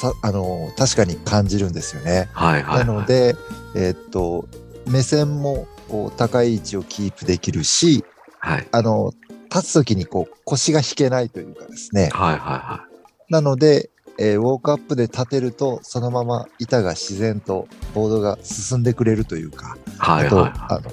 [0.00, 2.28] さ、あの、確かに感じるんですよね。
[2.32, 2.62] はい。
[2.62, 2.86] はい。
[2.86, 3.34] なので、
[3.74, 4.48] えっと、
[4.86, 8.04] 目線もこう高い位置をキープできるし、
[8.38, 8.68] はい。
[8.72, 9.12] あの、
[9.56, 12.10] 立つときにこう腰が引けないというかですね。
[12.12, 12.38] はい。
[12.38, 12.84] は
[13.30, 19.90] なので、えーウォークアップで立てると、そのまま板が自然とボードが進んでくれるというか、い。
[19.98, 20.26] はい。
[20.26, 20.52] あと、はい。
[20.54, 20.90] あの、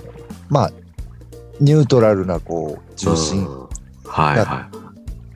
[0.49, 0.71] まあ、
[1.59, 3.63] ニュートラルなこう、重心、うん
[4.05, 4.45] はい。
[4.45, 4.77] はい。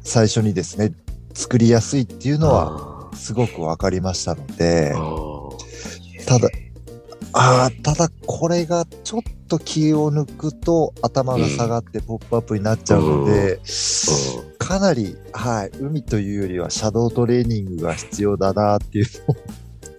[0.04, 0.94] 最初にですね、
[1.34, 4.94] 作りやすいっていうのは、は、すごくわかりましたので、
[6.26, 6.50] ただ、
[7.38, 13.60] ああ、ただこれがちょっと気を抜くと頭が下がってポップアップになっちゃうので、うん
[14.67, 19.38] かなり、はい、海というよりはシャドウトレーニングが必要だなっていうのを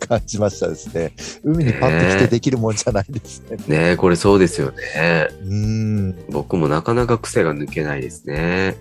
[0.06, 1.14] 感じましたですね。
[1.42, 3.56] 海にパッと来てできるもんじゃないですね。
[3.66, 5.28] ねえ、これそうですよね。
[5.42, 8.76] うーん、僕もなかなか癖が抜けないですね。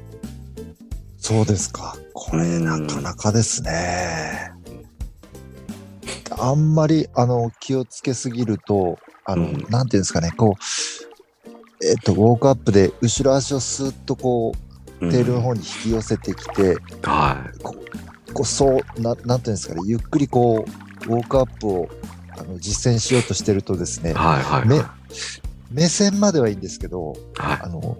[1.19, 1.95] そうですか。
[2.13, 4.51] これうんなかなかですね。
[6.31, 14.67] あんまり、あの、気をつけすぎると、あの、うんなんていうんですかね、こう、えっと、ウォークアップで後ろ足をスーッとこう、
[14.99, 17.75] テールの方に引き寄せてきて、はこ
[18.29, 20.65] う、こうそうな、なんていうんですかね、ゆっくりこ
[21.07, 21.89] う、ウォークアップを
[22.37, 24.03] あの実践しようとしてるとですい。
[24.03, 24.43] ね、はい。
[24.43, 24.67] はい。
[24.67, 24.93] 目は
[25.71, 27.41] 目線まではいいんですけど、い。
[27.41, 27.97] はあの、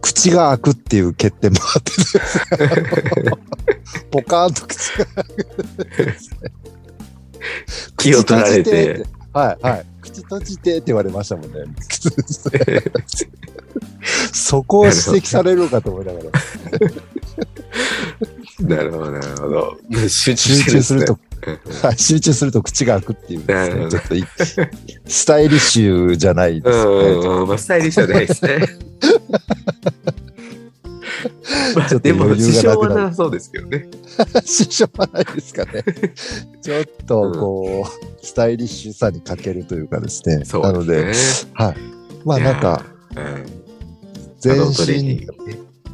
[0.00, 1.92] 口が開くっていう欠点もあって
[4.10, 5.06] ポカーンと口が
[7.96, 9.20] 気を取られて口閉じって。
[9.32, 9.86] はい、はい。
[10.00, 11.58] 口閉じてって言われましたもんね。
[14.32, 16.30] そこを指摘されるのかと思いながら。
[18.60, 19.78] なるほど、なるほど。
[20.08, 21.18] 集中集して中すると、
[21.96, 24.24] 集中すると口が開くっていうね、ちょっとい
[25.06, 27.08] スタイリッシュじゃないですよね。
[27.42, 28.58] うん、まあ、スタイリッシュじゃないですね。
[31.76, 33.88] ま ちょっとあでも、余支障はなさそうですけどね。
[34.44, 35.82] 支障はないですかね。
[36.62, 40.44] ちょっとこう、スタイリッシュさに欠けるというかですね。
[40.44, 41.50] そうなので、ですね。
[41.54, 41.76] はい。
[42.24, 42.84] まあなんか、
[44.38, 45.26] 全身、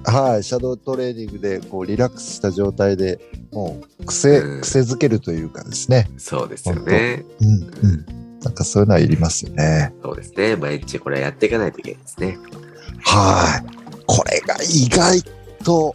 [0.04, 3.18] はい、シャドウトレーニングでこうリラックスした状態で
[3.52, 6.08] もう癖、うん癖づけるというかですね。
[6.16, 7.24] そうですよね。
[7.40, 8.06] うん、うん。
[8.40, 9.92] なんかそういうのはいりますよね。
[10.02, 10.54] そうですね。
[10.54, 12.38] 毎日これやっていかないといけないですね。
[13.02, 13.76] はい。
[14.06, 15.20] これが意外
[15.66, 15.92] と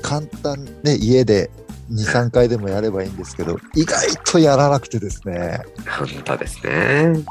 [0.00, 1.50] 簡単ね、家で
[1.90, 5.60] 2、3回でもやればいいんですけど、意外とやらなくてですね。
[5.98, 7.12] 本当ですね。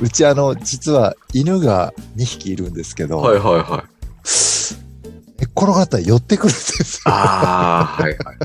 [0.00, 3.95] うちあの、実は犬が2匹いるんですけど、はいはいはい。
[5.38, 7.12] 寝っ転がったら寄ってくるんですよ。
[7.12, 8.36] ああ、はいはい。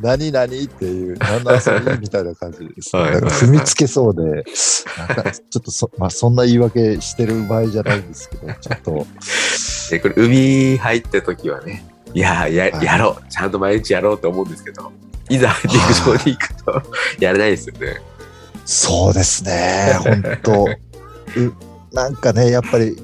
[0.00, 3.02] 何々っていう、何の遊びみたいな感じです、ね。
[3.02, 4.22] はいだから踏みつけそうで、
[4.98, 9.06] なんかちょっとそ、まあそんな言い訳してる場合じゃないんですけど、ちょっと、
[9.90, 11.84] で、これ、海入った時はね、
[12.14, 13.30] いや、や、はいやろう。
[13.30, 14.92] ちゃんと毎日やろうと思うんですけど、
[15.28, 16.82] いざ陸上に行くと
[17.20, 18.00] やれないですよね。
[18.64, 19.96] そうですね。
[20.02, 20.68] 本当う
[21.92, 22.96] なんかね、やっぱり、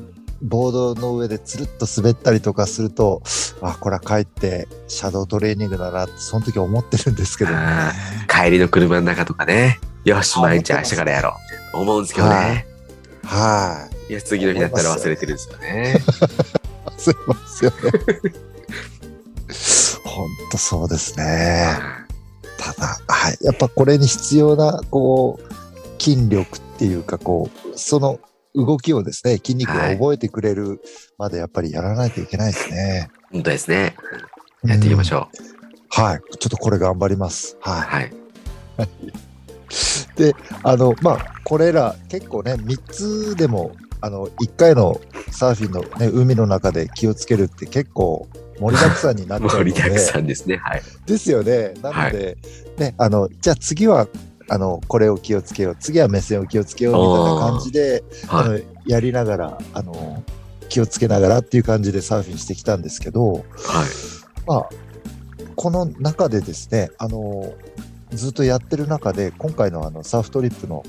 [0.43, 3.23] ボードの上でつるっと滑ったりとかすると、
[3.61, 7.57] あ、これは帰ってシャドートレーニングだなって、その時思ってるんですけどね。
[7.59, 7.93] あ
[8.29, 11.37] 帰りの車の中とかね、よし、毎日明日からやろ
[11.75, 11.79] う。
[11.79, 12.67] 思うんですけどね。
[13.25, 14.13] はい。
[14.13, 16.01] いや、次の日だったら忘れてるんですよね。
[16.97, 17.77] すいますよね。
[20.05, 21.79] 本当そうですね。
[22.59, 23.39] ただ、はい。
[23.43, 28.19] やっぱこれに必要な、こう、筋力っていうか、こう、その
[28.67, 30.81] 動きをですね、筋肉が覚えてくれる
[31.17, 33.11] までやっぱりやらないといけないですね。
[33.33, 33.97] 本当ですね。
[34.65, 35.43] やっていきましょう。
[35.53, 35.59] うん
[35.91, 36.21] はい。
[36.39, 37.57] ちょっとこれ頑張ります。
[37.61, 37.89] はい。
[37.89, 38.13] はい。
[40.17, 48.29] で、あの、まあ、これら結構ね、3つでも、あの、1回のサーフィンのね、海の中で気をつけるって結構
[48.61, 50.59] 盛りだくさんになっちゃうの 盛りだくで、さんですね。
[50.59, 50.83] はい。
[51.07, 51.75] ですよね。
[51.83, 52.37] なので、
[52.77, 54.07] ね、あの、じゃあ次は、
[54.49, 60.23] あの、これを気をつけよう、次は目線を気をつけようみたいな感じで、あはの、やりながら、あの、
[60.69, 63.37] 気をつけながらっていう感じでサーフィンしてきたんですけど、い。
[63.37, 63.45] はい。
[64.47, 64.69] まあ、
[65.57, 67.53] この中でですね、あの、
[68.11, 70.83] ずっとやってる中で、今回のあのサーフトリップの、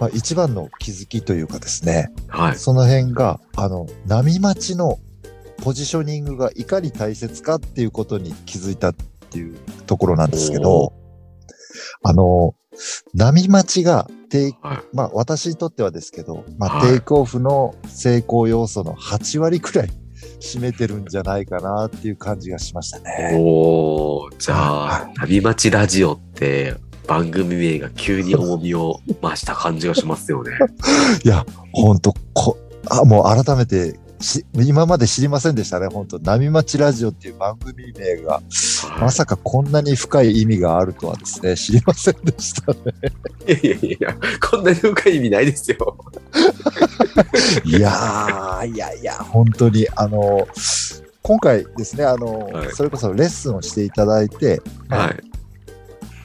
[0.00, 2.56] まあ、一番の気づきというかですね、はい。
[2.56, 4.98] その辺が、あの、波待ちの
[5.62, 8.94] ポジショニングがいかに大切かっていうことに気づいたっ
[9.30, 9.56] ていう
[9.86, 10.92] ところなんですけおど、
[12.02, 12.54] あの、
[13.14, 14.78] 波待ちがテイク、はい。
[14.92, 19.90] まあ私にとってはですけど、まあはいテイクオフの成功要素の8割くらい
[20.40, 23.32] 占めてるんじゃないかなっていう感じがしましたね。
[23.38, 26.74] おー、じゃはあ、旅待ちラジオって
[27.06, 30.52] 番組名が急に重みを増した感じがしますよね。
[31.24, 32.56] いや、ほんと、こ、
[32.88, 33.98] あ、もう改めてし、
[34.54, 38.40] 今まで知りませんでしたね、本当波待ちラジオっていう番組名が、
[39.00, 42.78] まさかこんなに深い意味があるとはですね、知りませんでしたね。
[43.46, 45.96] いやいやいや、こんなに深い意味ないですよ。
[47.64, 50.46] いやー、いやいや、本当に、あの、
[51.22, 55.24] 今回ですね、あの、はいそれこそレッスンをしていただいて、はい。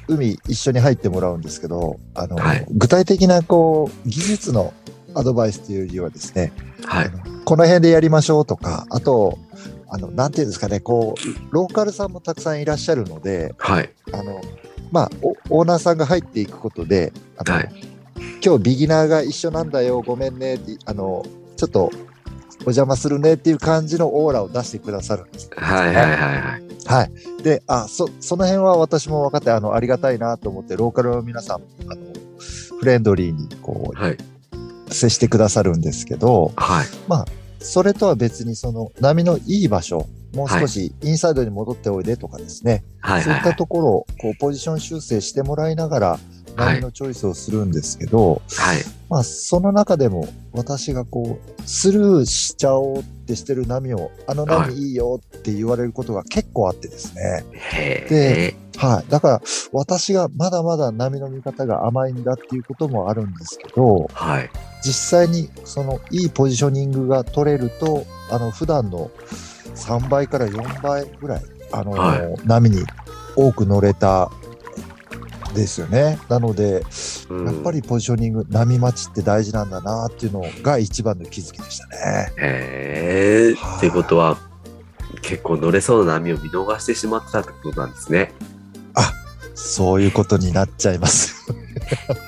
[0.07, 4.73] 海一緒に入ってもらうんですけど、あの、はい具体的なこう、技術の
[5.15, 6.51] アドバイスというよりはですね、
[6.85, 7.05] はい。
[7.05, 9.37] あのこの辺でやりましょうとか、あと、
[9.89, 13.89] あの、なんていうんですかね、こう、ローカルさんもたくさんいらっしゃるので、はい。
[14.13, 14.41] あの、
[14.91, 15.11] まあ、
[15.49, 17.89] おオーナーさんが入っていくことで、あの、はい
[18.43, 21.25] 今日ビギナーが一緒なんだよ、ごめんねって、あの、
[21.57, 21.91] ちょっと
[22.59, 25.49] お邪魔するねっていう感じのオーラを出してくださるんです。
[25.55, 26.63] はいはいはいはい。
[26.85, 27.43] はい。
[27.43, 32.01] で、あ、そ、その辺は私も分かって、あの、ありがたいなと思って、ローカルの皆さん、あの、
[32.79, 34.17] フレンドリーに、こはい。
[34.89, 36.85] う、接してくださるんですけど、はい。
[37.59, 43.21] それとは別に、その、波のいい場所、もう少しインサイドに戻っておいでとかですね、はい。
[43.23, 43.57] そういったはい。
[43.57, 46.19] ところを、こう、ポジション修正してもらいながら、
[46.55, 48.77] はい波のチョイスをするんですけど、はい。
[49.09, 57.43] まあ、その中でも、私がこう、スルーしちゃおうってしてる波を、あの波いいよって言われることが結構あってですね。
[57.53, 58.55] へでえ。
[58.77, 59.11] はい。
[59.11, 59.41] だから、
[59.73, 64.49] 私がまだまだ波の見方が甘いんだっていうこともあるんですけど、はい。
[64.83, 69.11] 実際にそのいいポジショニングが取れると、あの、普段の
[69.75, 72.83] 3倍から4倍ぐらい、あの、は波に
[73.35, 74.31] 多く乗れた
[75.53, 76.19] ですよね。
[76.29, 76.83] なので、
[77.29, 82.33] うんやっぱりポジショニング、波待ちって大事なんだなっていうのが一番の気づきでしたね。
[82.37, 83.55] へえ。
[83.55, 84.37] はいってことは、
[85.21, 88.33] 結構乗れそうな波を見逃してしまってたってことなんですね。
[89.59, 91.35] そういうことになっちゃいます。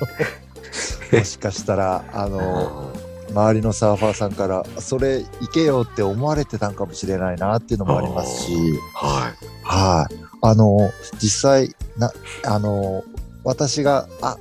[1.12, 2.91] もしかしたら、あの、
[3.29, 8.53] 周りのサーファーさんから、それ行けよって思われてたんかもしれないなっていうのもありますし、
[8.93, 9.45] はい。
[9.63, 10.15] はい。
[10.41, 12.12] あの、実際、な、
[12.45, 13.03] あの、
[13.43, 14.38] 私が、あ、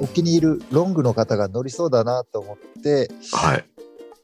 [0.00, 3.64] お気に入るロングの方が乗りそうだなと思って、はい。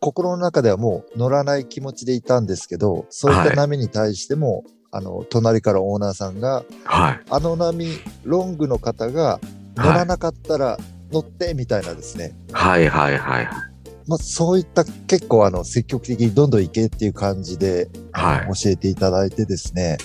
[0.00, 7.20] 心の中ではもう乗らない気持ちでいたんですけど、そういったはい波に対しても、あの、隣からオーナーさんが、はい。
[7.28, 9.40] あの波、ロングの方が
[9.76, 10.78] 乗らなかったら
[11.12, 12.34] 乗ってみたいなですね。
[12.52, 13.67] はいはいはいはい。
[14.08, 19.98] まあ、そういった結構あの積極的にどんどん行けっていう感じで、教えていただいてですね、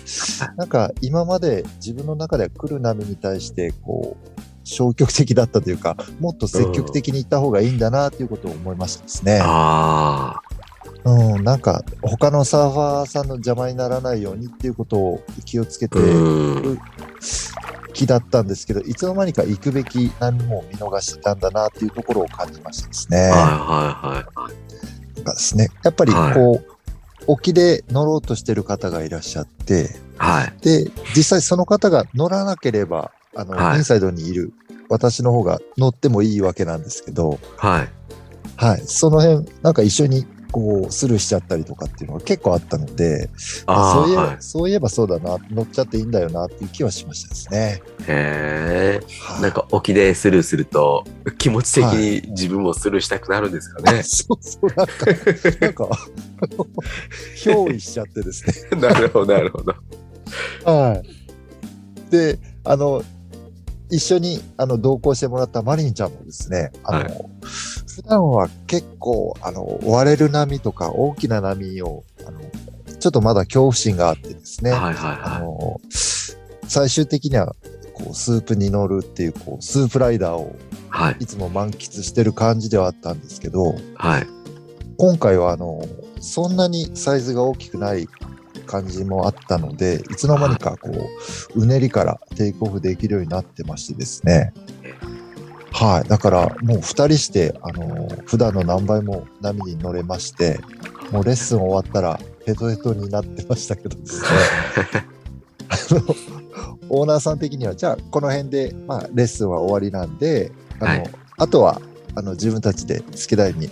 [0.57, 9.39] なんか今まで自分の中では来る波に対してこう消極的だったというか、もっと積極的に行った方がいいんだなっていうことを思いましたですね。
[9.41, 10.35] あ
[11.05, 15.89] うん、なんか他のサーファーさんの邪魔にならないようにっていうことを気をつけあ。
[15.89, 16.79] てうん。
[17.93, 23.17] 気だったんですけど、いつの間にか行くべき波も見逃してたんだなっていうところを感じましたですね。
[23.17, 25.15] はいはいはいはい。
[25.15, 26.65] なんかですね、やっぱりこう、はい
[27.27, 30.53] 沖で乗ろうとしてる方がいらっしゃって、はい。
[30.61, 34.53] で、実際その方が乗らなければ、あの、はいインサイドにいる
[34.89, 37.89] 私の方が乗ってもいいわけなんですけど、はい。
[38.57, 38.81] はい。
[38.85, 44.37] その辺、なんか一緒にこう、スルーしちゃったりとかっていうのが結構あったので、そういえば、はい。
[44.39, 47.81] そういえばそうだな、乗っちゃっていいんだよなっていう気はしましたですね。
[48.07, 49.01] へえ。
[49.19, 51.05] はいなんか沖でスルーすると、
[51.39, 54.03] 気持ち的に自分もスルーしたくなるんですかねあ。
[54.03, 55.05] そうそう、なんか、
[55.59, 55.89] なんか、
[57.35, 58.53] 憑依しちゃってですね。
[58.79, 59.73] なるほど、なるほど。
[60.65, 62.11] はい。
[62.11, 63.03] で、あの、
[63.89, 67.09] 一緒にあの同行してもらったマリンちゃんもですね、あの、は
[67.95, 72.39] 普段は結構、あの、割れる波とか大きな波を、あの、
[72.99, 75.81] ちょっとまだ恐怖心があってですね、はいはいあはの、
[76.67, 77.55] 最終的には、
[77.93, 80.55] こう、スープに乗るっていう、こう、スープライダーを。
[81.19, 84.27] いつも満喫してる感じではあったんですけど、はい。
[84.97, 85.83] 今回はあの、
[86.21, 88.07] そんなにサイズが大きくない
[88.67, 90.91] 感じもあったので、いつの間にかこ
[91.55, 94.53] う、うねりからテイクオフできるようになってましてですね。
[95.73, 96.07] はい。
[96.07, 100.59] だからもう二人して、あの、普段の何倍も波に乗れまして、
[101.11, 104.27] もうレッスン終わったらヘトヘトになってましたけどですね。
[105.69, 106.15] あの、
[106.89, 111.03] オーナーさん的には、じゃあこの辺で、まあレッスンは終わりなんで、あの、はい
[111.37, 111.81] あとは、
[112.15, 113.69] あの、自分たちで好きなように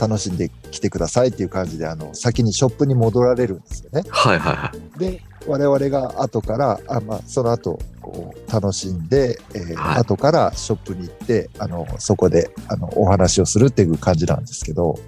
[0.00, 4.02] 楽しんできてくださいっていう感じで、あの、先にショップに戻られるんですよね。
[4.10, 4.98] はいはいはい。
[4.98, 7.78] で、我々が後から、あまあ、その後、
[8.12, 10.00] こう、楽しんで、えーはい。
[10.00, 14.98] 後からショップに行って、あの、そこで、あの、お話をするっていう感じなんですけど、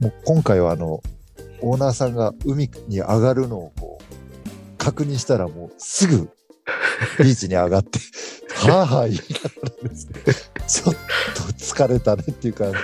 [0.00, 1.02] もう今回はあの、
[1.60, 4.04] オーナーさんが海に上がるのをこう、
[4.78, 6.28] 確認したらもうすぐ
[7.22, 7.98] ビーチに上がって、
[8.54, 10.12] はぁはぁ言いながらですね、
[10.66, 10.94] ちょっ
[11.34, 12.78] と疲れたねっていう感じ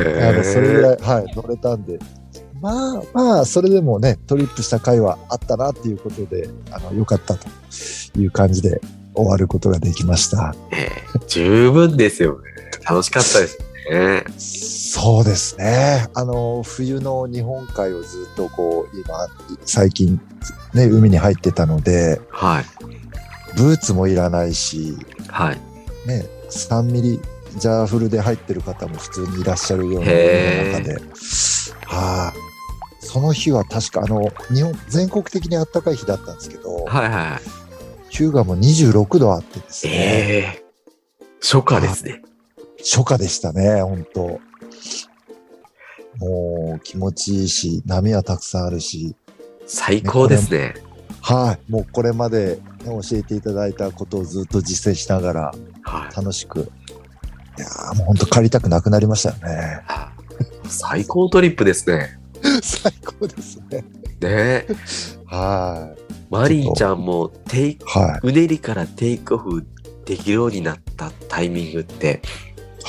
[0.00, 1.98] で、あの、それぐらい、はい、乗れたんで、
[2.60, 7.48] まあまあ、それでもね、トリップした回はあったなっていうことで、あの、良かったと
[8.18, 8.80] いう感じで
[9.14, 10.54] 終わることができました。
[10.72, 12.50] ええ十分ですよね。
[12.88, 13.58] 楽しかったです
[13.90, 14.24] ね。
[14.38, 16.08] そうですね。
[16.14, 19.28] あの、冬の日本海をずっとこう、今、
[19.64, 20.20] 最近、
[20.74, 22.64] ね、海に入ってたので、はい。
[23.56, 24.96] ブーツもいらないし、
[25.28, 25.60] はい。
[26.06, 27.20] ね、3ミリ
[27.56, 30.10] ジャーフルで入ってる方も普通にいらっしゃるような中
[30.82, 30.94] で、
[31.84, 32.49] はい、
[33.12, 37.40] その日は確かあの、日本、全国的に暖かい日だったんですけど、はいは
[38.08, 38.14] い。
[38.14, 40.64] 日向も26度あってですね、ええ
[41.42, 42.22] 初夏ですね。
[42.78, 44.40] 初夏でしたね、本当
[46.18, 49.16] もう気持ちいいし、波はたくさんあるし、
[49.66, 50.74] 最高ですね。
[51.20, 56.16] はい、もうこれまで、ね、教えていただいたことをずっと実践しながらはい。
[56.16, 56.62] 楽しく、い
[57.60, 59.82] やーもう本当帰りたくなくなりましたよね。
[60.68, 62.19] 最高トリップですね。
[62.62, 63.84] 最高ですね。
[64.20, 64.66] ね
[65.26, 66.00] はい。
[66.30, 69.66] マリーちゃんもテイク、はうねりからテイクオフ
[70.04, 72.22] できるようになったタイミングって、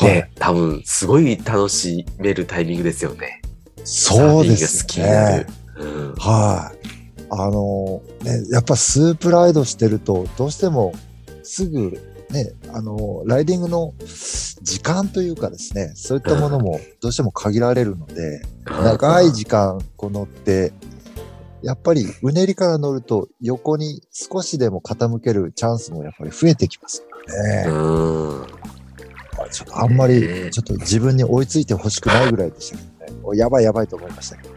[0.02, 0.06] い。
[0.06, 0.16] はい。
[0.16, 3.42] ね、多分すごい楽しめるタイミングですよね。
[3.84, 5.46] そうですね
[5.78, 5.84] る。。
[5.84, 6.16] うん。
[6.16, 6.78] はい。
[7.30, 10.94] あの、ね、やっぱスープライドしてると、どうしても
[11.44, 13.94] すぐね、あの、ライディングの
[14.62, 20.74] 時間というかですね、そういったものもどうしても限られるので、長い時間こう乗って、
[21.62, 27.70] やっぱりうねりから乗ると横に少しでも傾けるチャンスもやっぱり増えてきますからね。
[27.70, 27.72] う
[28.44, 28.48] ん。
[29.52, 33.20] ちょっとあんまりね、ちょっと自分に追いついてほしくないぐらいでしたけどね。
[33.24, 34.56] おやばいやばいと思いましたけど。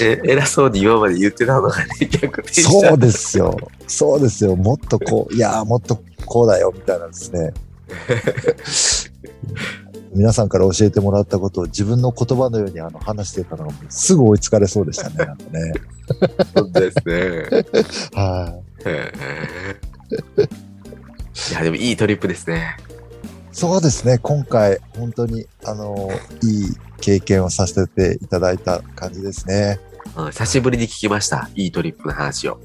[0.00, 2.70] え偉そうに今まで言ってたのがね、逆転した。
[2.70, 3.56] そうですよ。
[3.86, 4.56] そうですよ。
[4.56, 7.52] もっとこう、 いやーもっとこうだよ、みたいなんですね。
[10.14, 15.16] 皆さんから教えてもらったことを自分の言葉のようにあの話してたのがすぐ追いつかれそうでしたね。
[15.26, 15.72] なんかね。
[16.54, 17.64] 本当ですね。
[18.14, 18.54] は
[18.84, 20.48] へえ
[21.50, 22.76] いや、でもいいトリップですね。
[23.54, 23.56] い。
[23.56, 24.18] そうですね。
[24.18, 26.10] 今回、本当に、あの、
[26.42, 29.78] いい経験をさせていただいた感じですね。
[30.16, 31.48] うん久しぶりに聞きました。
[31.54, 32.60] いいトリップの話を。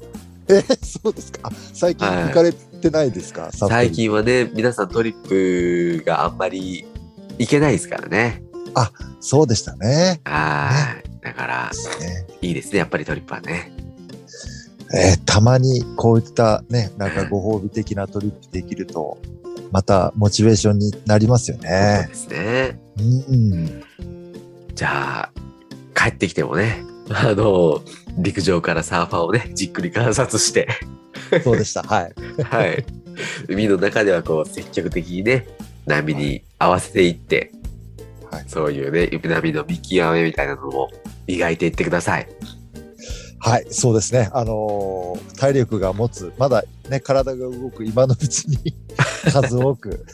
[0.48, 1.48] えーそうですか？
[1.48, 6.86] あ最近はい行かれてないですか、札幌最近はね、皆さんトリップがあんまり
[7.38, 8.42] いけないですからね。
[9.20, 10.20] そうでしたね。
[10.24, 10.70] は
[11.04, 11.24] い。
[11.24, 11.70] だから、
[12.00, 12.78] ねいいですね。
[12.78, 13.72] やっぱりトリップはね。
[14.94, 19.18] えーたまにこういったね、なんかご褒美的なトリップできると、
[19.70, 22.06] またモチベーションになりますよそうね。
[22.08, 22.80] ですね。
[22.98, 23.82] うん。
[24.74, 25.32] じゃあ、
[25.94, 27.82] 帰ってきてもね、 あの、
[28.18, 30.68] 陸上からサーファーをね、じっくり観察して、
[31.44, 31.82] そうでした。
[31.82, 32.14] はい。
[32.42, 32.84] はい。
[33.48, 35.46] 海の中ではこう、積極的にね、
[35.86, 37.52] 波に合わせていって、
[38.30, 38.44] はい。
[38.46, 40.90] そういうね、波の見極めみたいなのも
[41.26, 42.28] 磨いていってください。
[43.40, 44.30] はい、そうですね。
[44.32, 48.74] あのー体力が持つ、まだね、体が動く今のうちに
[49.32, 50.04] 数多く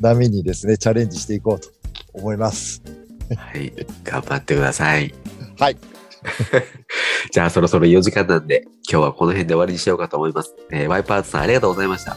[0.00, 1.70] 波にですね、チャレンジしていこうと
[2.12, 2.82] 思います。
[3.34, 3.72] はい。
[4.04, 5.14] 頑張ってください。
[5.58, 5.76] はい。
[7.32, 10.54] じゃあそろそろ4時間なんで、今日はこの辺で終わりにしようかと思います。
[10.70, 12.16] えーワイパーツさんありがとうございました。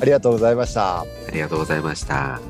[0.00, 1.00] ありがとうございました。
[1.00, 2.40] ありがとうございました。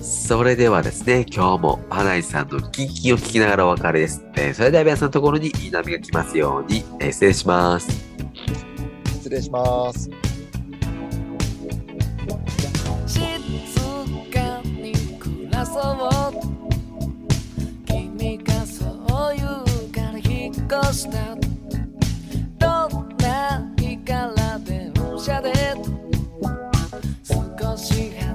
[0.00, 4.24] それではですね、今日も花井さんのキンキンを聞きながらお別れです。
[4.36, 7.88] えー、それでは皆さんのところにいい波が来ますように、えー、失礼します。
[9.06, 10.08] 失礼します。
[17.86, 18.84] 君がそ
[19.32, 21.34] う言うから引っ越した
[22.58, 25.52] どんな日から電車で
[27.24, 28.27] 少し